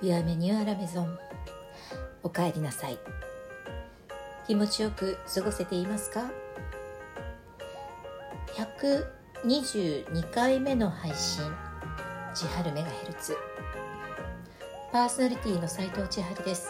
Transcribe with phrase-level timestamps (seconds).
[0.00, 1.18] ビアメニューアラメゾン。
[2.22, 2.98] おかえりなさい。
[4.46, 6.30] 気持ちよく過ごせていますか
[8.54, 11.42] ？122回目の配信。
[12.32, 13.36] 千春メガヘルツ。
[14.92, 16.68] パーソナリティの斉藤千春です。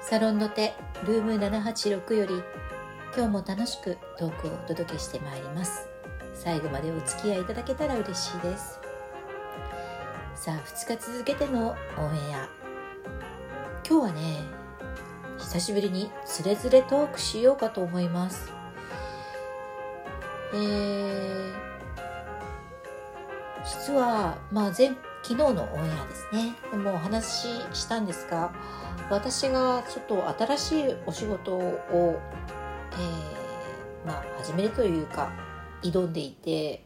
[0.00, 0.74] サロンの手
[1.06, 2.42] ルーム786より
[3.16, 5.86] 今日も楽しくトークをお届けしてまいります。
[6.34, 8.83] 最後までお付き合いいただけたら嬉しいです。
[10.36, 12.48] さあ2日続けてのオンエア。
[13.88, 14.40] 今日はね
[15.38, 18.50] 久しぶりにつれづれトークしようかと思います。
[20.52, 21.52] えー、
[23.64, 24.88] 実はまあ前
[25.22, 26.54] 昨日のオンエアですね。
[26.70, 28.52] でもお話ししたんですが
[29.10, 32.20] 私がちょっと新しいお仕事を、
[32.92, 35.32] えー、まあ始めるというか
[35.82, 36.84] 挑んでいて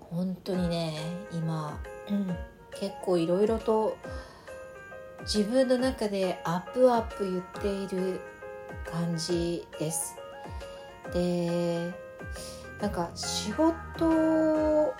[0.00, 0.98] 本当にね
[1.32, 2.36] 今、うん
[2.78, 3.96] 結構いろいろと
[5.22, 8.20] 自分の中でアップアップ言っている
[8.84, 10.16] 感じです。
[11.12, 11.92] で
[12.80, 14.94] なんか仕事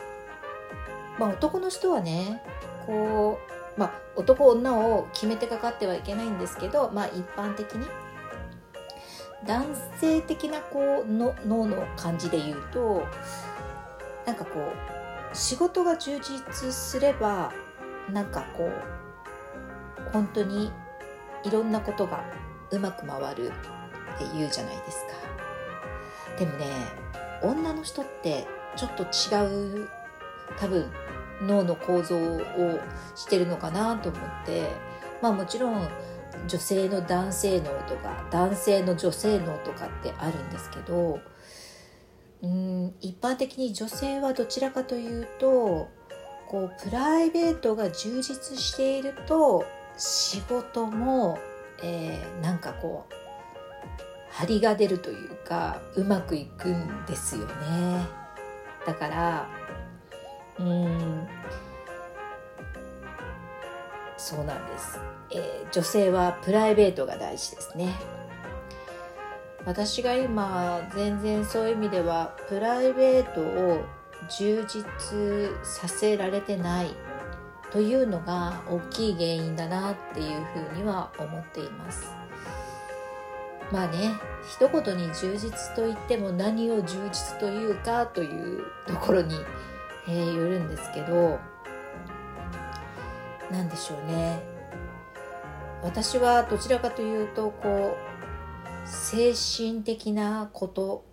[1.19, 2.43] まあ男の人はね
[2.87, 3.39] こ
[3.77, 7.87] うまあ男女を決めてかかってはいけないんですけどまあ一般的に
[9.47, 9.67] 男
[10.01, 13.07] 性的なこうの脳の感じで言うと
[14.27, 14.59] なんかこ
[15.33, 17.53] う仕事が充実すれば
[18.13, 20.71] なんかこう本当に
[21.45, 22.25] いろんなことが
[22.71, 23.55] うまく回るって
[24.35, 26.39] 言うじゃないですか。
[26.39, 26.67] でもね
[27.43, 29.89] 女の人ってちょっと違う
[30.59, 30.91] 多分
[31.43, 32.81] 脳の構造を
[33.15, 34.69] してるのかなと思って
[35.21, 35.89] まあもちろん
[36.49, 41.21] 女性の男性脳とか男性の女性脳とかってあるんですけど
[42.43, 45.89] うん一般的に女性はどちらかというと
[46.48, 49.64] こうプライベートが充実していると
[49.97, 51.39] 仕事も、
[51.83, 53.14] えー、なんかこう
[54.31, 58.07] 張りが出るというかうまくいくんですよね。
[58.86, 59.48] だから
[60.58, 61.29] うん
[64.17, 64.98] そうなんです、
[65.33, 67.95] えー、女性はプライベートが大事ですね。
[69.67, 73.85] 私が今全然そういう意味ではプライベートを
[74.29, 74.85] 充実
[75.62, 76.95] させられてない
[77.70, 82.12] というのが大きい原因だなっていうふうには思っています。
[83.73, 84.13] まあね
[84.48, 89.34] 一言に充実といっても何を充実というかというところに、
[90.07, 91.40] えー、よるんですけど
[93.51, 94.42] 何でしょうね。
[95.83, 101.05] 私はどちらかというとこう精神的なこと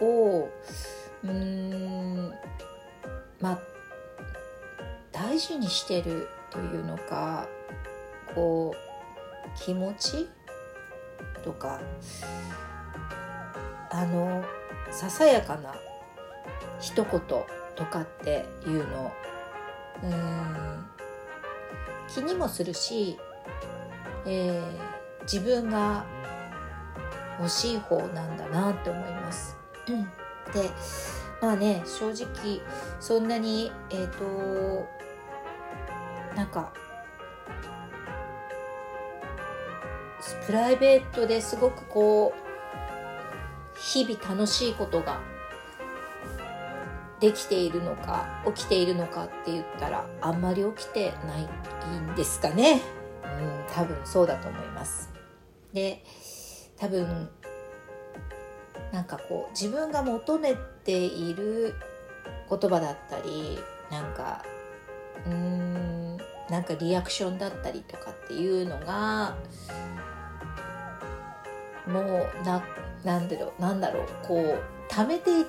[0.00, 0.48] を
[1.22, 1.93] うん
[3.44, 3.58] まあ
[5.12, 7.46] 大事にしてるというのか
[8.34, 10.26] こう気持ち
[11.42, 11.78] とか
[13.90, 14.42] あの
[14.90, 15.74] ささやかな
[16.80, 19.12] 一言とかっていうの
[20.02, 20.86] うん
[22.08, 23.18] 気にもするし、
[24.24, 26.06] えー、自分が
[27.38, 29.56] 欲しい方なんだなって思います。
[29.88, 30.04] うん
[30.52, 30.70] で
[31.44, 32.62] まあね正直
[33.00, 34.88] そんなにえっ、ー、と
[36.34, 36.72] なんか
[40.46, 45.20] プライベートですごくこう日々楽しいことが
[47.20, 52.80] できているのか起きているのかって言ったらあんまり起きてないんですかね。
[53.22, 55.12] うん多分そうだと思います。
[55.74, 56.02] で
[56.78, 57.28] 多分
[58.94, 61.74] なんかこう自分が求めている
[62.48, 63.58] 言葉だったり
[63.90, 64.44] なんか
[65.26, 66.16] うーん
[66.48, 69.34] なんかリアクションだったりとかっていうのが
[71.88, 72.62] もうな
[73.02, 75.44] なんだろうなんだろうこう貯めてい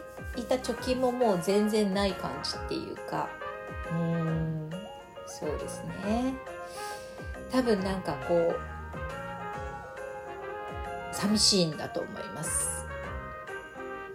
[0.50, 3.30] た貯金ももう全然ない感じっていうか
[3.92, 4.72] うん
[5.28, 6.34] そうですね。
[7.52, 8.56] 多分なんかこう
[11.14, 12.85] 寂しいんだと思います。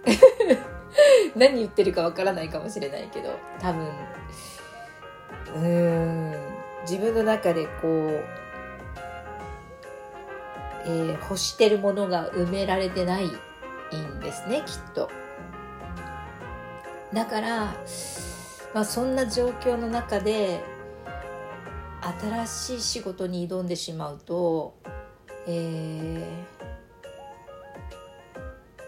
[1.36, 3.86] 何言ってるかわからないかもしれないけど多分
[5.56, 6.34] うん
[6.82, 8.24] 自分の中でこう、
[10.84, 15.10] えー、欲してるものが埋められてないんですねきっと。
[17.12, 17.74] だから、
[18.72, 20.62] まあ、そんな状況の中で
[22.46, 24.74] 新しい仕事に挑んでしまうと、
[25.46, 26.59] えー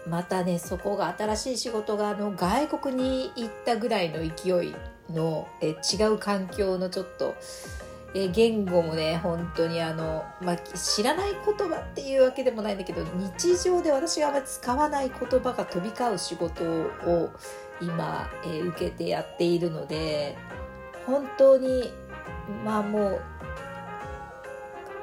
[0.07, 4.75] またねそこが新しい仕事があの外国に行ったぐらいの勢い
[5.09, 7.35] のえ違う環境のちょっと、
[8.15, 17.31] え言語もね本当にあの、まあ、知らない言葉っていうわけでもないんだけど日常で私があまり使わない言葉が飛び交う仕事を
[17.81, 20.37] 今、え、受けてやっているので
[21.05, 21.91] 本当に
[22.63, 23.21] まあもう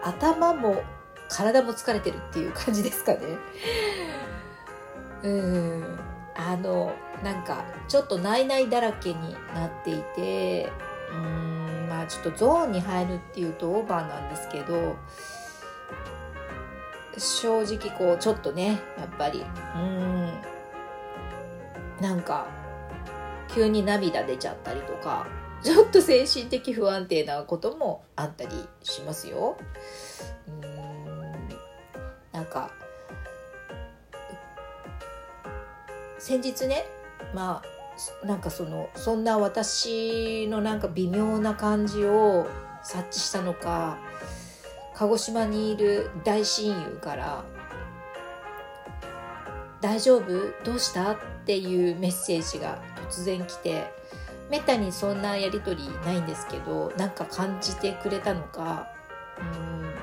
[0.03, 0.83] 頭も
[1.29, 3.19] 体も疲れてるっていう感じですかね。
[5.23, 5.99] うん
[6.37, 10.73] あのなんかちょっとないないだらけになっていて
[11.13, 14.97] うんまあちょっとゾーンに入るっていうとオーバーなんですけど
[17.19, 19.45] 正直こうちょっとねやっぱり
[19.77, 20.31] うん
[22.01, 22.47] なんか
[23.55, 25.27] 急に涙出ちゃったりとか
[25.63, 28.51] ちょっと精神的不安定なこともあったり
[28.83, 29.59] しますよ。
[30.49, 31.49] うん
[32.33, 32.71] なんか
[36.21, 36.85] 先日ね
[37.35, 37.63] ま
[38.23, 42.47] あなんかそのそんな私のなんか微妙な感じを
[42.83, 43.99] 察知したのか
[44.95, 47.45] 鹿児島にいる大親友から
[49.81, 50.53] 「大丈夫？
[50.63, 52.79] どうした?」っていうメッセージが
[53.09, 53.91] 突然来て
[54.51, 58.89] めったにそんなやり取りないんですけどなんか感じてくれたのか
[59.41, 59.95] 「うん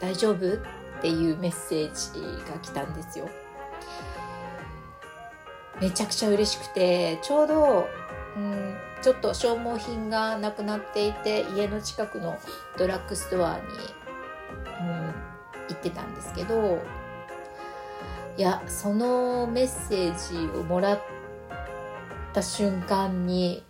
[0.00, 0.58] 大丈夫?」っ
[1.00, 3.28] ていうメッセージが来たんですよ。
[5.80, 7.88] めちゃくちゃ嬉しくてちょうど、
[8.36, 12.38] うん、ちょっと消耗品がなくなっていて家の近くの
[12.78, 13.62] ドラッグストアに、
[14.80, 15.14] うん、
[15.68, 16.82] 行ってたんですけど
[18.36, 21.00] いやそのメッセージをもらっ
[22.32, 23.62] た瞬間に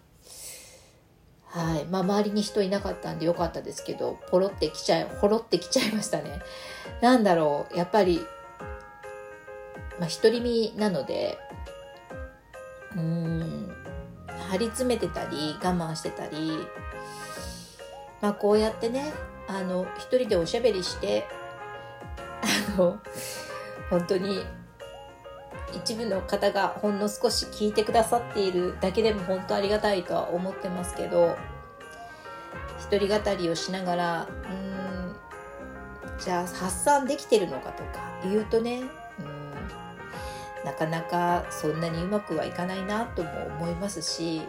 [1.57, 6.41] はいまあ、周りに人いなかったんでよかったですけどポロってきちゃいほろってきちゃいましたね。
[7.01, 8.21] なんだろうやっぱり
[9.99, 11.39] まあ独り身なので
[12.97, 13.71] うん。
[14.51, 16.67] 張り詰めてたり我慢してたり。
[18.21, 19.13] まあこうやってね
[19.49, 21.27] あの一人でおしゃべりして
[22.43, 22.99] あの
[23.91, 24.45] 本当に
[25.75, 31.37] 一部の方がほんの少し聞いてくださっているだけでも本当ありがたいとは思ってますけど
[32.79, 35.17] 一人語りをしながらうん
[36.19, 38.85] じゃあ発散できてるのかとか言うとね
[40.67, 43.31] なかなかそんなにうまくはいかないなとも
[43.61, 44.43] 思いますし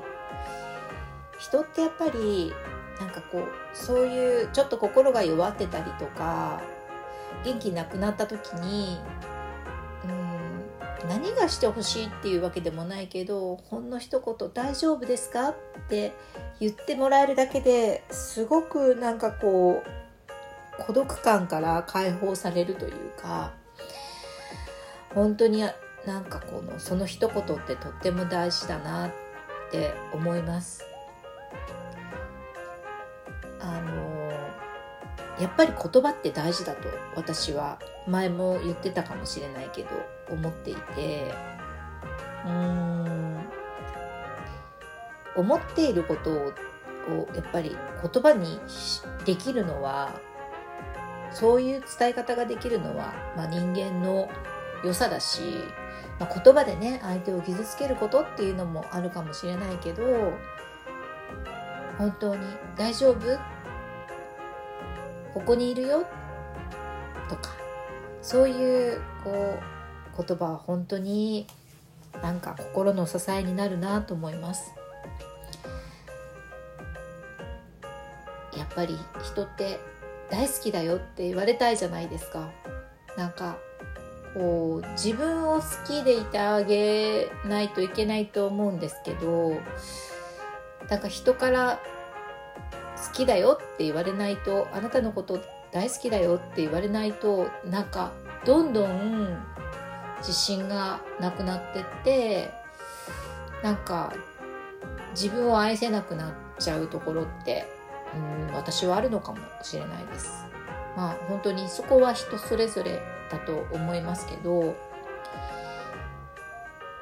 [1.38, 2.52] 人ってやっぱり
[3.00, 6.60] なんかこうそういうちょっと心が弱ってたりとか
[7.46, 8.98] 元気なくなった時に
[10.06, 15.56] うん何がしてほしいっていうわけでもないけどほんの一言「大丈夫ですか?」っ
[15.88, 16.13] て
[16.60, 23.52] 言ってもらえるだけですごくなんかこう孤独感から解放されるというか
[25.13, 25.63] 本当に
[26.07, 29.12] なんかこのその一言ってとっても大事だなっ
[29.69, 30.86] て思います。
[33.59, 34.31] あの
[35.38, 37.77] やっぱり言葉って大事だと私は
[38.07, 39.89] 前も言ってたかもしれないけど
[40.31, 41.33] 思っていて。
[42.45, 43.39] うーん。
[45.36, 46.53] 思っていることを
[47.36, 48.60] やっぱり言葉に
[49.25, 50.19] できるのは
[51.31, 54.30] そういう伝え方ができるのは、まあ、人間の
[54.83, 55.41] 良さだし
[56.19, 60.33] まあ、言葉でね相手を傷つけることっていうのもあるかもしれないけど
[62.00, 62.41] 本当に
[62.75, 63.39] 大丈夫？
[65.33, 66.05] ここにいるよ？
[67.29, 67.51] とか
[68.24, 69.60] そういうこ
[70.17, 71.46] う言葉は本当に
[72.24, 74.72] なんか心の支えになるなと思います。
[78.55, 79.79] やっぱり人って
[80.31, 82.50] 大好きだよって言われたいじゃないですか。
[83.15, 83.57] なんか
[84.34, 89.60] こう自分を好きでいてあげないといけないと思うんですけど
[90.89, 91.79] なんか人から
[93.07, 95.39] 好きだよって言われないとあなたのこと
[95.72, 98.12] 大好きだよって言われないとなんか
[98.46, 99.38] どんどん
[100.19, 102.51] 自信がなくなってって
[103.63, 104.13] なんか
[105.12, 107.65] 自分を愛せなくなっちゃうところって
[108.15, 110.46] うん私はあるのかもしれないです。
[110.96, 114.75] まあ本当にそこは人それぞれだと思いますけどう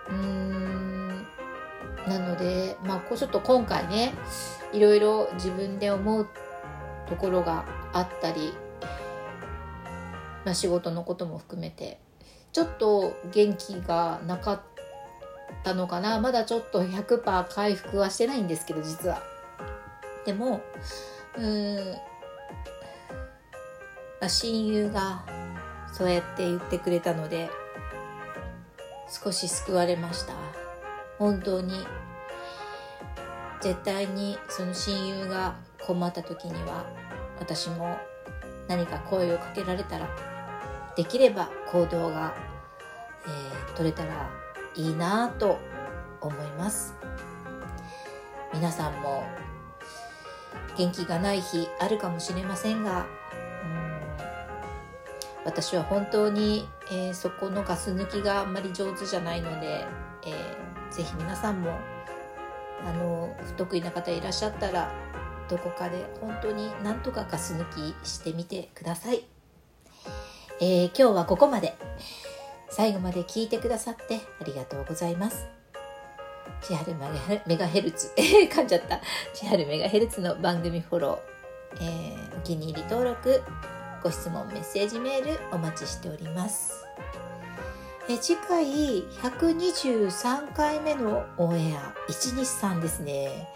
[0.10, 1.26] ーん
[2.08, 4.14] なのでまあこうちょっと今回ね
[4.74, 6.28] いろいろ自分で思う
[7.08, 8.54] ところがあったり、
[10.44, 12.00] まあ、仕事のことも含めて
[12.52, 14.62] ちょっと元気がなかっ
[15.64, 19.22] たのかなまだちょっと100%回復はしてないんですけど実は。
[20.26, 20.62] でも
[21.38, 21.98] うーん、
[24.28, 25.24] 親友が
[25.96, 27.50] そうやって言ってくれたので
[29.24, 30.34] 少し救われました。
[31.18, 31.86] 本当に
[33.62, 36.86] 絶対にその親友が困った時には
[37.40, 37.98] 私も
[38.68, 40.10] 何か声をかけられたら
[40.98, 42.36] できれば行動が、
[43.26, 44.30] えー、取れたら
[44.76, 45.58] いいなと
[46.20, 46.94] 思います。
[48.54, 49.24] 皆さんも
[50.78, 53.06] 元気がない日あるかもしれませんが
[55.46, 59.86] 私は本当に、えー、そこのガス抜きがあんまり上手じゃないので、
[60.26, 61.78] えー、ぜひ皆さんも
[62.86, 64.92] あの不得意な方いらっしゃったら
[65.48, 69.24] どこかで本当になんとかガス抜きしてみてください、
[70.60, 71.76] えー、今日はここまで。
[72.76, 75.46] 最後まで聞いてくださってありがとうございます。
[76.62, 76.94] 千春
[77.46, 79.00] メガヘルツ噛んじゃった。
[79.34, 83.42] 千春メガヘルツの番組フォロー、えー、お気に入り登録
[84.04, 86.86] ご質問メッセージメールお待ちしております。
[88.08, 93.50] え次回123回目のオンエア123ですね。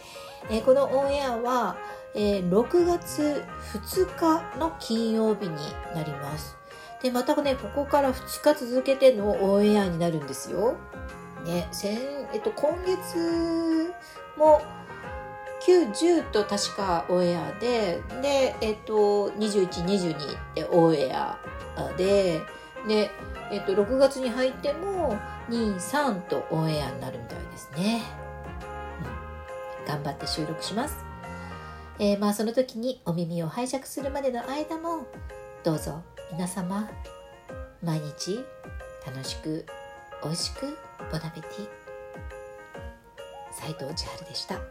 [0.49, 1.77] えこのオンエアは、
[2.15, 3.43] え6月
[3.73, 5.55] 2日の金曜日に
[5.93, 6.57] なります。
[7.03, 10.75] でまたねここから2日続けてのオンエアになるんですよ。
[11.45, 11.97] ね先
[12.33, 13.93] えっと今月
[14.35, 14.61] も
[15.65, 20.19] 9、10と確かオンエアで、で、えっと、21、22っ
[20.55, 21.37] てオンエア
[21.97, 22.41] で、
[22.87, 23.11] で、
[23.51, 25.17] えっと、6月に入っても、
[25.49, 28.01] 2、3とオンエアになるみたいですね。
[29.79, 31.03] うん、頑張って収録します。
[31.99, 35.05] えー、まあ、その時にお耳を拝借するまでの間も、
[35.63, 36.01] どうぞ
[36.31, 36.89] 皆様、
[37.83, 38.45] 毎日
[39.05, 39.65] 楽しく、
[40.23, 40.77] 美味しく、
[41.11, 41.67] ボナペティ。
[43.51, 44.61] 斉藤千春でした。